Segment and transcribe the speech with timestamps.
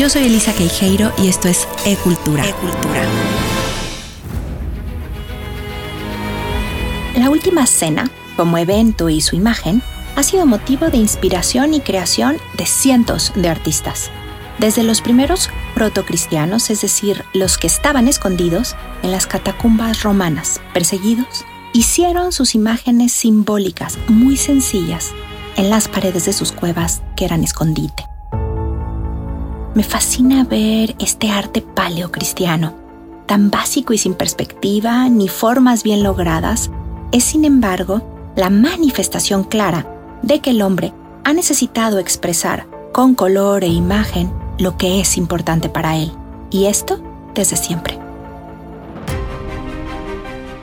[0.00, 2.48] Yo soy Elisa Queijeiro y esto es E-Cultura.
[2.48, 3.02] E-Cultura.
[7.18, 9.82] La última cena, como evento y su imagen,
[10.16, 14.10] ha sido motivo de inspiración y creación de cientos de artistas.
[14.58, 21.44] Desde los primeros protocristianos, es decir, los que estaban escondidos en las catacumbas romanas, perseguidos,
[21.74, 25.12] hicieron sus imágenes simbólicas muy sencillas
[25.56, 28.09] en las paredes de sus cuevas que eran escondite.
[29.72, 32.74] Me fascina ver este arte paleocristiano,
[33.26, 36.70] tan básico y sin perspectiva ni formas bien logradas,
[37.12, 38.02] es sin embargo
[38.34, 39.86] la manifestación clara
[40.22, 40.92] de que el hombre
[41.22, 46.10] ha necesitado expresar con color e imagen lo que es importante para él,
[46.50, 47.00] y esto
[47.34, 47.96] desde siempre.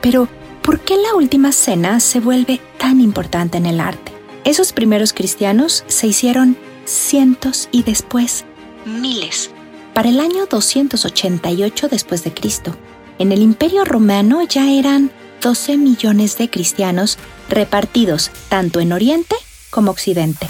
[0.02, 0.28] Pero,
[0.60, 4.12] ¿por qué la última cena se vuelve tan importante en el arte?
[4.44, 8.44] Esos primeros cristianos se hicieron cientos y después
[8.88, 9.50] miles.
[9.94, 12.76] Para el año 288 después de Cristo,
[13.18, 15.10] en el Imperio Romano ya eran
[15.42, 19.36] 12 millones de cristianos repartidos tanto en Oriente
[19.70, 20.48] como Occidente.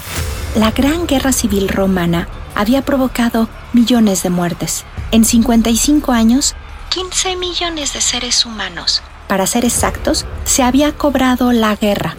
[0.55, 4.83] La Gran Guerra Civil Romana había provocado millones de muertes.
[5.11, 6.55] En 55 años,
[6.89, 9.01] 15 millones de seres humanos.
[9.27, 12.15] Para ser exactos, se había cobrado la guerra.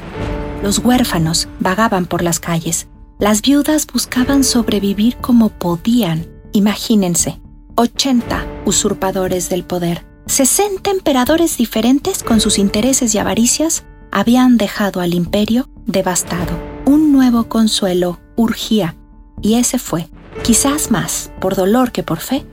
[0.63, 2.87] Los huérfanos vagaban por las calles,
[3.21, 6.27] las viudas buscaban sobrevivir como podían.
[6.53, 7.39] Imagínense,
[7.77, 15.13] 80 usurpadores del poder, 60 emperadores diferentes con sus intereses y avaricias habían dejado al
[15.13, 16.59] imperio devastado.
[16.87, 18.97] Un nuevo consuelo urgía,
[19.43, 20.09] y ese fue,
[20.43, 22.47] quizás más por dolor que por fe,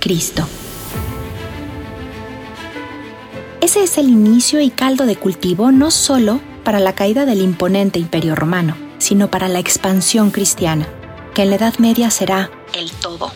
[0.00, 0.46] Cristo.
[3.60, 7.98] Ese es el inicio y caldo de cultivo no solo para la caída del imponente
[7.98, 10.86] imperio romano, sino para la expansión cristiana,
[11.34, 13.30] que en la Edad Media será el todo.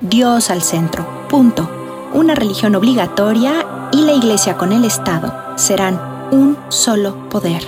[0.00, 1.70] Dios al centro, punto.
[2.12, 7.62] Una religión obligatoria y la Iglesia con el Estado serán un solo poder,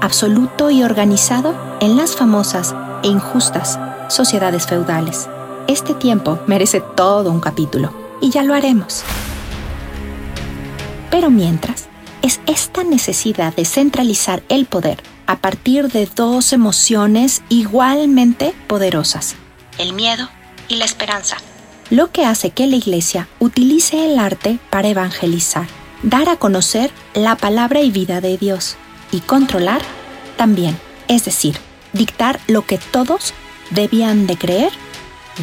[0.00, 3.78] absoluto y organizado en las famosas e injustas
[4.08, 5.28] sociedades feudales.
[5.66, 9.02] Este tiempo merece todo un capítulo, y ya lo haremos.
[11.10, 11.88] Pero mientras,
[12.22, 19.36] es esta necesidad de centralizar el poder a partir de dos emociones igualmente poderosas,
[19.78, 20.28] el miedo
[20.68, 21.36] y la esperanza,
[21.90, 25.66] lo que hace que la Iglesia utilice el arte para evangelizar,
[26.02, 28.76] dar a conocer la palabra y vida de Dios
[29.12, 29.82] y controlar
[30.36, 30.78] también,
[31.08, 31.58] es decir,
[31.92, 33.34] dictar lo que todos
[33.70, 34.72] debían de creer,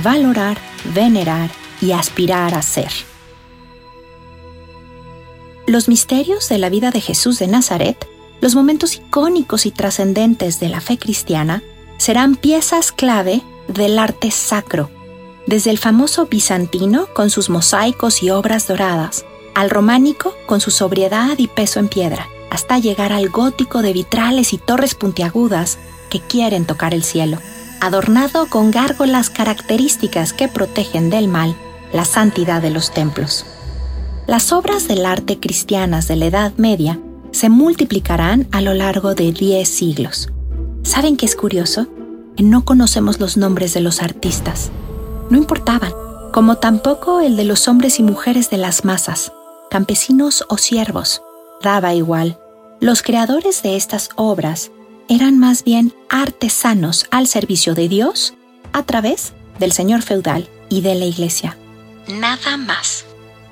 [0.03, 0.57] valorar,
[0.93, 1.49] venerar
[1.81, 2.91] y aspirar a ser.
[5.65, 8.05] Los misterios de la vida de Jesús de Nazaret
[8.43, 11.63] los momentos icónicos y trascendentes de la fe cristiana
[11.95, 14.89] serán piezas clave del arte sacro,
[15.47, 19.23] desde el famoso bizantino con sus mosaicos y obras doradas,
[19.55, 24.51] al románico con su sobriedad y peso en piedra, hasta llegar al gótico de vitrales
[24.51, 25.77] y torres puntiagudas
[26.09, 27.37] que quieren tocar el cielo,
[27.79, 31.55] adornado con gárgolas características que protegen del mal
[31.93, 33.45] la santidad de los templos.
[34.27, 36.99] Las obras del arte cristianas de la Edad Media
[37.33, 40.29] se multiplicarán a lo largo de 10 siglos.
[40.83, 41.87] ¿Saben qué es curioso?
[42.37, 44.71] No conocemos los nombres de los artistas.
[45.29, 45.91] No importaban,
[46.31, 49.33] como tampoco el de los hombres y mujeres de las masas,
[49.69, 51.21] campesinos o siervos.
[51.61, 52.39] Daba igual.
[52.79, 54.71] Los creadores de estas obras
[55.09, 58.35] eran más bien artesanos al servicio de Dios
[58.73, 61.57] a través del señor feudal y de la iglesia.
[62.07, 63.05] Nada más.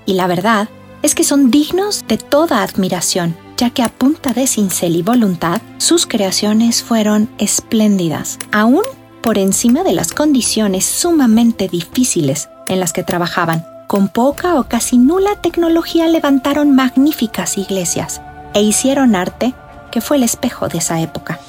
[0.06, 0.70] Y la verdad
[1.02, 5.62] es que son dignos de toda admiración ya que a punta de cincel y voluntad,
[5.78, 8.82] sus creaciones fueron espléndidas, aún
[9.22, 13.64] por encima de las condiciones sumamente difíciles en las que trabajaban.
[13.88, 18.20] Con poca o casi nula tecnología levantaron magníficas iglesias
[18.56, 19.54] e hicieron arte
[19.92, 21.40] que fue el espejo de esa época.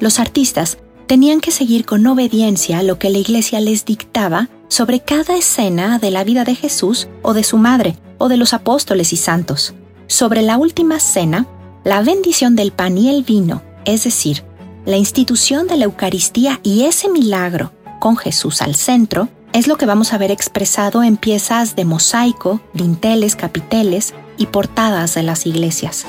[0.00, 5.36] Los artistas tenían que seguir con obediencia lo que la iglesia les dictaba sobre cada
[5.36, 9.18] escena de la vida de Jesús o de su madre o de los apóstoles y
[9.18, 9.74] santos
[10.06, 11.46] sobre la última cena,
[11.84, 14.44] la bendición del pan y el vino, es decir,
[14.84, 19.86] la institución de la Eucaristía y ese milagro con Jesús al centro, es lo que
[19.86, 26.04] vamos a ver expresado en piezas de mosaico, dinteles, capiteles y portadas de las iglesias,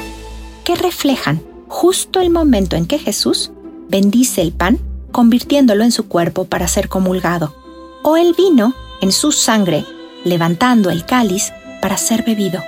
[0.63, 3.51] que reflejan justo el momento en que Jesús
[3.87, 4.79] bendice el pan,
[5.11, 7.55] convirtiéndolo en su cuerpo para ser comulgado,
[8.03, 9.85] o el vino en su sangre,
[10.23, 12.63] levantando el cáliz para ser bebido.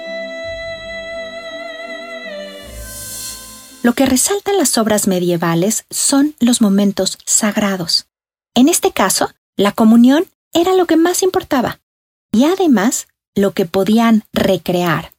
[3.88, 8.08] Lo que resaltan las obras medievales son los momentos sagrados.
[8.54, 11.80] En este caso, la comunión era lo que más importaba,
[12.34, 15.14] y además lo que podían recrear.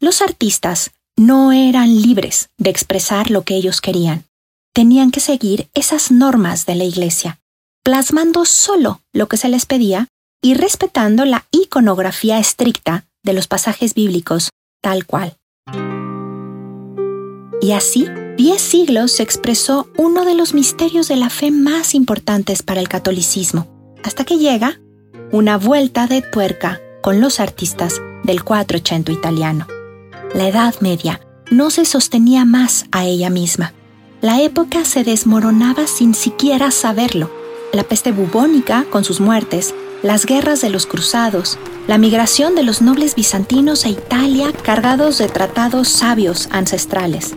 [0.00, 4.26] Los artistas no eran libres de expresar lo que ellos querían.
[4.74, 7.40] Tenían que seguir esas normas de la Iglesia,
[7.82, 10.08] plasmando solo lo que se les pedía
[10.42, 14.50] y respetando la iconografía estricta de los pasajes bíblicos
[14.82, 15.38] tal cual.
[17.64, 18.06] Y así,
[18.36, 22.90] diez siglos se expresó uno de los misterios de la fe más importantes para el
[22.90, 24.82] catolicismo, hasta que llega
[25.32, 29.66] una vuelta de tuerca con los artistas del 480 italiano.
[30.34, 33.72] La Edad Media no se sostenía más a ella misma.
[34.20, 37.30] La época se desmoronaba sin siquiera saberlo.
[37.72, 42.82] La peste bubónica, con sus muertes, las guerras de los cruzados, la migración de los
[42.82, 47.34] nobles bizantinos a Italia cargados de tratados sabios ancestrales,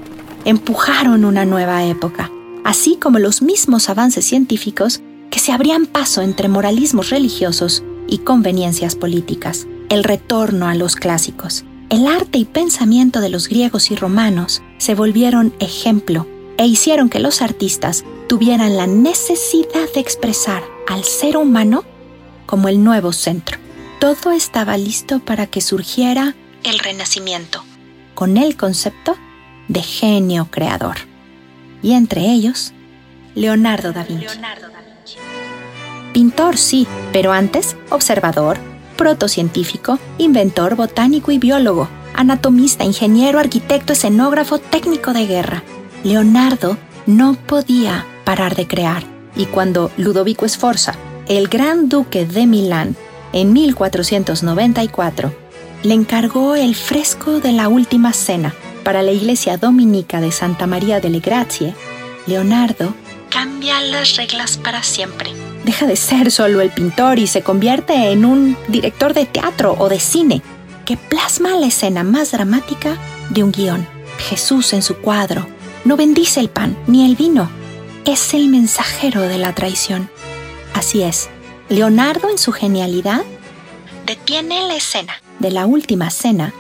[0.48, 2.32] empujaron una nueva época,
[2.64, 8.96] así como los mismos avances científicos que se abrían paso entre moralismos religiosos y conveniencias
[8.96, 11.66] políticas, el retorno a los clásicos.
[11.90, 16.26] El arte y pensamiento de los griegos y romanos se volvieron ejemplo
[16.58, 21.84] e hicieron que los artistas tuvieran la necesidad de expresar al ser humano
[22.46, 23.58] como el nuevo centro.
[24.00, 27.66] Todo estaba listo para que surgiera el Renacimiento,
[28.16, 29.18] con el concepto
[29.68, 30.98] de genio creador.
[31.82, 32.74] Y entre ellos,
[33.36, 34.38] Leonardo da Vinci.
[36.14, 38.58] Pintor, sí, pero antes observador,
[38.98, 45.64] protocientífico, inventor, botánico y biólogo, anatomista, ingeniero, arquitecto, escenógrafo, técnico de guerra.
[46.04, 49.04] Leonardo no podía parar de crear,
[49.36, 50.96] y cuando Ludovico Sforza
[51.28, 52.96] el gran duque de Milán,
[53.34, 55.36] en 1494,
[55.84, 58.56] le encargó el fresco de la Última Cena
[58.88, 61.76] para la iglesia dominica de Santa María delle Grazie,
[62.26, 62.94] Leonardo
[63.30, 65.30] cambia las reglas para siempre.
[65.66, 69.90] Deja de ser solo el pintor y se convierte en un director de teatro o
[69.90, 70.42] de cine
[70.86, 72.98] que plasma la escena más dramática
[73.30, 73.86] de un guion.
[74.30, 75.46] Jesús en su cuadro
[75.84, 77.50] no bendice el pan ni el vino,
[78.06, 80.10] es el mensajero de la traición.
[80.74, 81.28] Así es,
[81.68, 83.26] Leonardo en su genialidad
[84.06, 86.54] detiene la escena de la última cena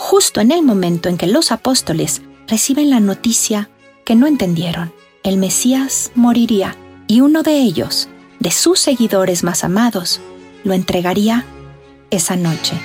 [0.00, 3.68] justo en el momento en que los apóstoles reciben la noticia
[4.04, 4.92] que no entendieron.
[5.22, 6.74] El Mesías moriría
[7.06, 8.08] y uno de ellos,
[8.38, 10.20] de sus seguidores más amados,
[10.64, 11.44] lo entregaría
[12.10, 12.80] esa noche.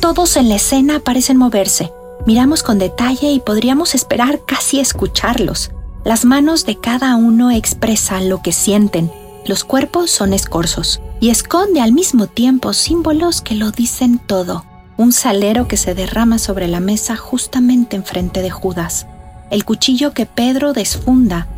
[0.00, 1.90] Todos en la escena parecen moverse.
[2.26, 5.70] Miramos con detalle y podríamos esperar casi escucharlos.
[6.04, 9.10] Las manos de cada uno expresan lo que sienten
[9.46, 14.64] los cuerpos son escorzos y esconde al mismo tiempo símbolos que lo dicen todo.
[15.00, 19.06] Un salero que se derrama sobre la mesa justamente enfrente de Judas,
[19.50, 21.48] el cuchillo que Pedro desfunda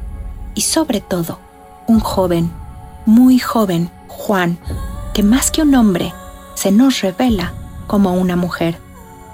[0.55, 1.41] y sobre todo
[1.89, 2.53] un joven,
[3.05, 4.59] muy joven, Juan,
[5.13, 6.15] que más que un hombre
[6.55, 7.53] se nos revela
[7.89, 8.79] como una mujer.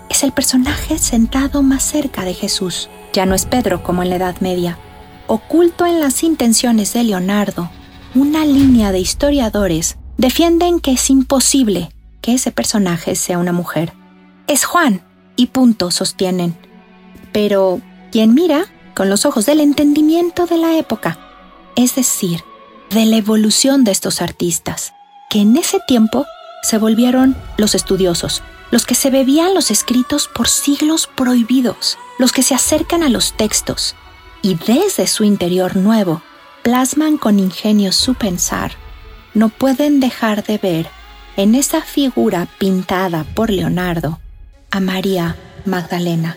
[0.08, 2.88] Es el personaje sentado más cerca de Jesús.
[3.12, 4.78] Ya no es Pedro como en la Edad Media.
[5.26, 7.70] Oculto en las intenciones de Leonardo,
[8.14, 11.90] una línea de historiadores defienden que es imposible
[12.22, 13.98] que ese personaje sea una mujer.
[14.49, 15.03] Es Juan,
[15.37, 16.56] y punto, sostienen.
[17.33, 18.65] Pero, quien mira
[18.95, 21.19] con los ojos del entendimiento de la época,
[21.77, 22.43] es decir,
[22.89, 24.95] de la evolución de estos artistas,
[25.29, 26.25] que en ese tiempo
[26.62, 32.43] se volvieron los estudiosos, los que se bebían los escritos por siglos prohibidos, los que
[32.43, 33.97] se acercan a los textos,
[34.40, 36.23] y desde su interior nuevo
[36.62, 38.73] plasman con ingenio su pensar,
[39.35, 40.88] no pueden dejar de ver
[41.37, 44.19] en esa figura pintada por Leonardo
[44.70, 46.37] a María Magdalena.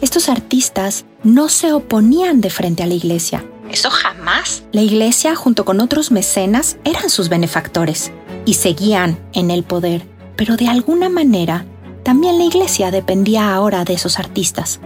[0.00, 3.44] Estos artistas no se oponían de frente a la iglesia.
[3.70, 4.64] Eso jamás.
[4.72, 8.10] La iglesia, junto con otros mecenas, eran sus benefactores
[8.44, 10.06] y seguían en el poder.
[10.36, 11.66] Pero de alguna manera,
[12.02, 14.80] también la iglesia dependía ahora de esos artistas.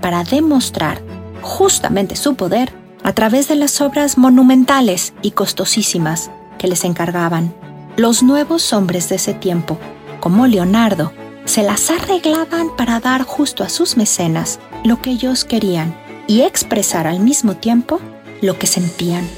[0.00, 1.02] Para demostrar
[1.42, 7.54] justamente su poder, a través de las obras monumentales y costosísimas que les encargaban.
[7.96, 9.78] Los nuevos hombres de ese tiempo,
[10.20, 11.12] como Leonardo,
[11.44, 15.94] se las arreglaban para dar justo a sus mecenas lo que ellos querían
[16.26, 18.00] y expresar al mismo tiempo
[18.40, 19.28] lo que sentían.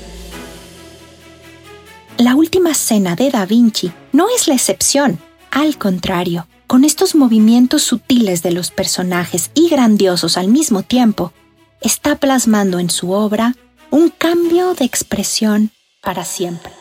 [2.17, 5.19] La última cena de Da Vinci no es la excepción,
[5.51, 11.33] al contrario, con estos movimientos sutiles de los personajes y grandiosos al mismo tiempo,
[11.81, 13.55] está plasmando en su obra
[13.91, 15.71] un cambio de expresión
[16.03, 16.73] para siempre.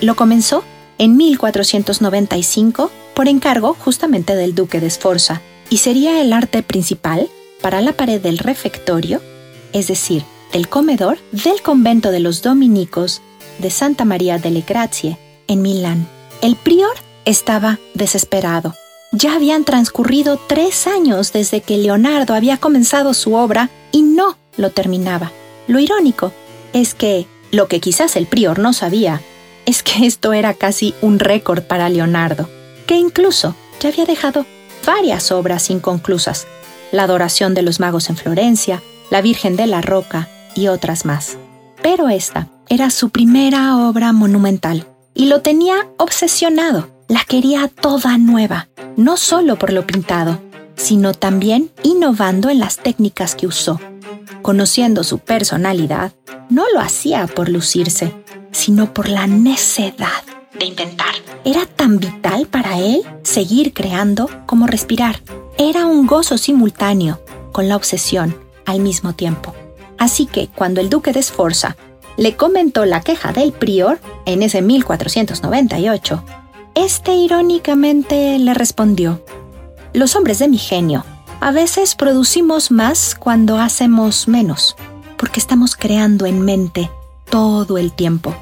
[0.00, 0.64] Lo comenzó
[0.98, 7.28] en 1495 por encargo justamente del duque de Sforza y sería el arte principal
[7.60, 9.20] para la pared del refectorio,
[9.72, 10.22] es decir,
[10.52, 13.20] del comedor del convento de los dominicos
[13.58, 16.06] de Santa María delle Grazie en Milán.
[16.42, 16.94] El prior
[17.24, 18.76] estaba desesperado.
[19.10, 24.70] Ya habían transcurrido tres años desde que Leonardo había comenzado su obra y no lo
[24.70, 25.32] terminaba.
[25.66, 26.30] Lo irónico
[26.72, 29.20] es que lo que quizás el prior no sabía
[29.66, 32.48] es que esto era casi un récord para Leonardo,
[32.88, 34.46] que incluso ya había dejado
[34.84, 36.46] varias obras inconclusas,
[36.90, 41.36] la adoración de los magos en Florencia, la Virgen de la Roca y otras más.
[41.82, 46.88] Pero esta era su primera obra monumental y lo tenía obsesionado.
[47.08, 50.40] La quería toda nueva, no solo por lo pintado,
[50.74, 53.78] sino también innovando en las técnicas que usó.
[54.40, 56.12] Conociendo su personalidad,
[56.48, 58.14] no lo hacía por lucirse,
[58.50, 60.22] sino por la necedad
[60.58, 61.14] de intentar.
[61.44, 65.20] Era tan vital para él seguir creando como respirar.
[65.56, 67.20] Era un gozo simultáneo
[67.52, 68.36] con la obsesión
[68.66, 69.54] al mismo tiempo.
[69.98, 71.76] Así que cuando el duque de Sforza
[72.16, 76.24] le comentó la queja del prior en ese 1498,
[76.74, 79.24] este irónicamente le respondió,
[79.92, 81.04] los hombres de mi genio
[81.40, 84.76] a veces producimos más cuando hacemos menos,
[85.16, 86.90] porque estamos creando en mente
[87.30, 88.34] todo el tiempo.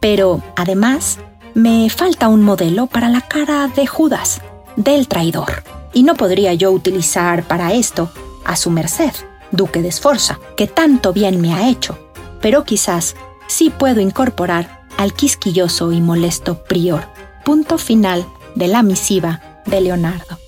[0.00, 1.18] Pero, además,
[1.54, 4.42] me falta un modelo para la cara de Judas,
[4.76, 5.64] del traidor.
[5.92, 8.10] Y no podría yo utilizar para esto
[8.44, 9.12] a su merced,
[9.50, 11.98] duque de Esforza, que tanto bien me ha hecho,
[12.42, 17.06] pero quizás sí puedo incorporar al quisquilloso y molesto prior.
[17.44, 20.38] Punto final de la misiva de Leonardo.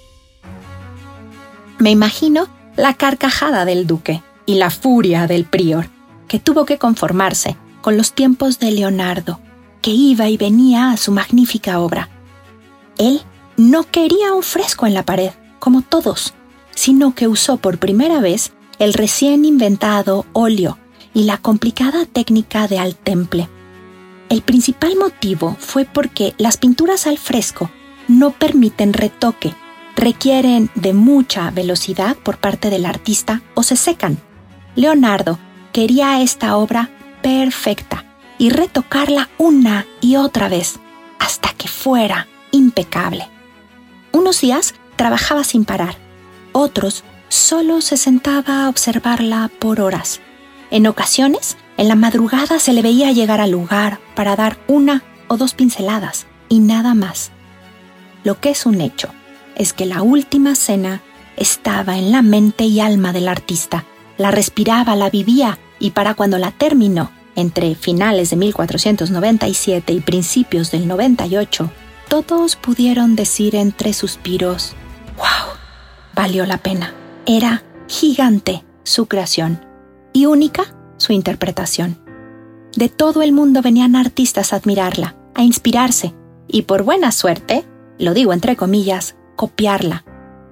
[1.79, 5.89] Me imagino la carcajada del duque y la furia del prior,
[6.27, 9.41] que tuvo que conformarse con los tiempos de Leonardo,
[9.83, 12.09] que iba y venía a su magnífica obra.
[12.99, 13.23] Él
[13.57, 16.35] no quería un fresco en la pared, como todos,
[16.75, 20.79] sino que usó por primera vez el recién inventado óleo
[21.15, 23.49] y la complicada técnica de al temple.
[24.29, 27.71] El principal motivo fue porque las pinturas al fresco
[28.09, 29.55] no permiten retoque,
[29.97, 34.19] requieren de mucha velocidad por parte del artista o se secan.
[34.77, 35.39] Leonardo
[35.73, 36.91] quería esta obra
[37.23, 38.05] perfecta
[38.39, 40.79] y retocarla una y otra vez
[41.19, 43.29] hasta que fuera impecable.
[44.13, 45.97] Unos días trabajaba sin parar,
[46.53, 50.21] otros solo se sentaba a observarla por horas.
[50.71, 55.37] En ocasiones, en la madrugada se le veía llegar al lugar para dar una o
[55.37, 57.31] dos pinceladas y nada más.
[58.25, 59.09] Lo que es un hecho
[59.55, 61.03] es que la última cena
[61.37, 63.85] estaba en la mente y alma del artista,
[64.17, 70.71] la respiraba, la vivía y para cuando la terminó, entre finales de 1497 y principios
[70.71, 71.71] del 98,
[72.09, 74.75] todos pudieron decir entre suspiros,
[75.17, 75.55] ¡Wow!
[76.15, 76.95] Valió la pena.
[77.27, 79.65] Era gigante su creación
[80.13, 81.99] y única su interpretación.
[82.75, 86.15] De todo el mundo venían artistas a admirarla, a inspirarse
[86.49, 87.65] y por buena suerte,
[87.99, 90.05] lo digo entre comillas, copiarla.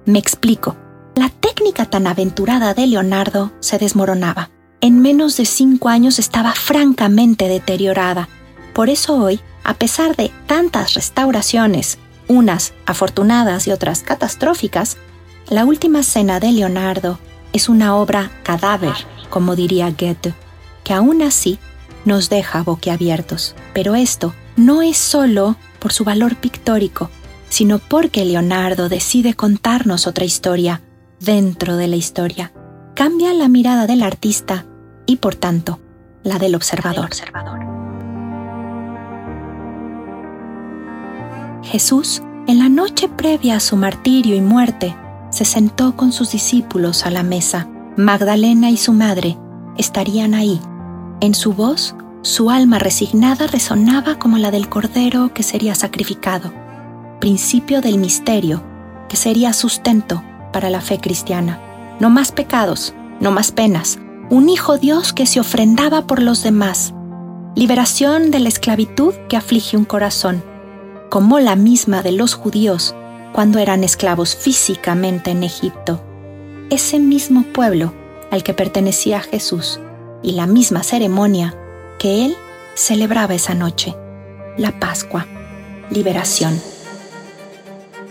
[0.05, 0.77] Me explico.
[1.15, 7.47] La técnica tan aventurada de Leonardo se desmoronaba en menos de cinco años estaba francamente
[7.47, 8.29] deteriorada.
[8.73, 14.97] Por eso hoy, a pesar de tantas restauraciones, unas afortunadas y otras catastróficas,
[15.49, 17.19] la última cena de Leonardo
[17.53, 18.93] es una obra cadáver,
[19.29, 20.33] como diría Goethe,
[20.83, 21.57] que aún así
[22.05, 23.55] nos deja boquiabiertos.
[23.73, 27.09] Pero esto no es solo por su valor pictórico,
[27.49, 30.81] sino porque Leonardo decide contarnos otra historia
[31.19, 32.51] dentro de la historia
[32.97, 34.65] cambia la mirada del artista
[35.05, 35.79] y por tanto
[36.23, 37.11] la del observador.
[41.61, 44.95] Jesús, en la noche previa a su martirio y muerte,
[45.29, 47.67] se sentó con sus discípulos a la mesa.
[47.97, 49.37] Magdalena y su madre
[49.77, 50.59] estarían ahí.
[51.21, 56.51] En su voz, su alma resignada resonaba como la del cordero que sería sacrificado,
[57.19, 58.63] principio del misterio
[59.07, 61.61] que sería sustento para la fe cristiana
[61.99, 63.99] no más pecados, no más penas,
[64.29, 66.93] un Hijo Dios que se ofrendaba por los demás,
[67.55, 70.43] liberación de la esclavitud que aflige un corazón,
[71.09, 72.93] como la misma de los judíos
[73.33, 76.01] cuando eran esclavos físicamente en Egipto.
[76.69, 77.93] Ese mismo pueblo
[78.31, 79.79] al que pertenecía Jesús
[80.21, 81.55] y la misma ceremonia
[81.99, 82.35] que él
[82.75, 83.95] celebraba esa noche,
[84.57, 85.25] la Pascua,
[85.89, 86.59] liberación.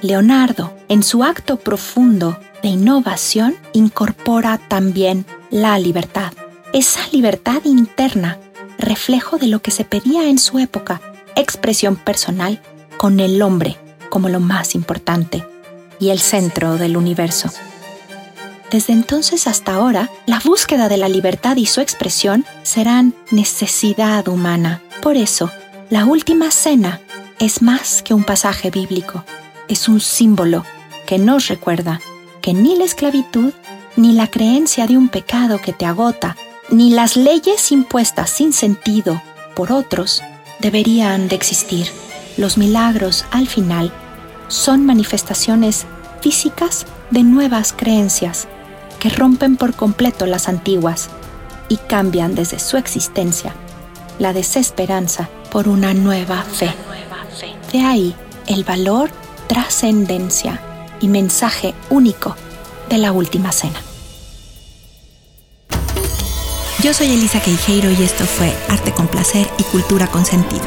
[0.01, 6.33] Leonardo, en su acto profundo de innovación incorpora también la libertad.
[6.73, 8.39] Esa libertad interna,
[8.79, 11.01] reflejo de lo que se pedía en su época,
[11.37, 12.61] expresión personal
[12.97, 13.77] con el hombre
[14.09, 15.47] como lo más importante
[15.99, 17.51] y el centro del universo.
[18.71, 24.83] Desde entonces hasta ahora, la búsqueda de la libertad y su expresión serán necesidad humana.
[25.03, 25.51] Por eso,
[25.89, 27.01] la última cena
[27.39, 29.25] es más que un pasaje bíblico,
[29.69, 30.65] es un símbolo
[31.07, 32.01] que nos recuerda
[32.47, 33.53] que ni la esclavitud,
[33.97, 36.37] ni la creencia de un pecado que te agota,
[36.71, 39.21] ni las leyes impuestas sin sentido
[39.57, 40.23] por otros
[40.61, 41.89] deberían de existir.
[42.37, 43.93] Los milagros, al final,
[44.47, 45.87] son manifestaciones
[46.21, 48.47] físicas de nuevas creencias
[49.01, 51.09] que rompen por completo las antiguas
[51.69, 53.57] y cambian desde su existencia
[54.21, 56.71] la desesperanza por una nueva fe.
[57.73, 58.15] De ahí
[58.47, 59.11] el valor,
[59.49, 60.61] trascendencia
[61.01, 62.37] y mensaje único
[62.89, 63.81] de la última cena.
[66.83, 70.65] Yo soy Elisa Queijeiro y esto fue Arte con Placer y Cultura con Sentido.